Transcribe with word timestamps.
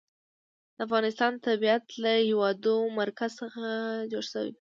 د 0.75 0.77
افغانستان 0.85 1.33
طبیعت 1.47 1.85
له 2.03 2.11
د 2.17 2.23
هېواد 2.29 2.65
مرکز 2.99 3.31
څخه 3.41 3.63
جوړ 4.11 4.23
شوی 4.31 4.43
دی. 4.47 4.49